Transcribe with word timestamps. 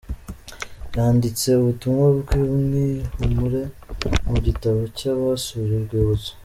Yanditse 0.95 1.47
ubutumwa 1.61 2.05
bw'ihumure 2.17 3.61
mu 4.31 4.37
gitabo 4.45 4.79
cy'abasuye 4.97 5.73
urwibutso. 5.79 6.31